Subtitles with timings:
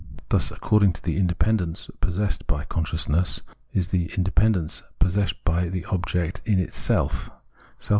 [0.29, 6.57] Thus, according to the independence possessed by consciousness, is the independence which its object in
[6.57, 7.29] itself
[7.77, 7.89] possesses.